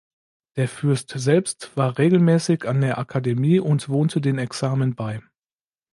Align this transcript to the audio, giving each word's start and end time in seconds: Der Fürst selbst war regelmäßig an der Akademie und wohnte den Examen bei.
Der 0.55 0.67
Fürst 0.67 1.11
selbst 1.15 1.77
war 1.77 1.99
regelmäßig 1.99 2.67
an 2.67 2.81
der 2.81 2.97
Akademie 2.97 3.59
und 3.59 3.87
wohnte 3.87 4.19
den 4.19 4.39
Examen 4.39 4.95
bei. 4.95 5.21